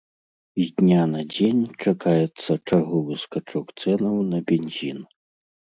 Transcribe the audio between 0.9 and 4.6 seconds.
на дзень чакаецца чарговы скачок цэнаў на